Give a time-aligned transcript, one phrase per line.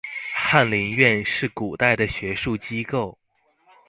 [0.33, 3.15] 翰林院是古代的學術機構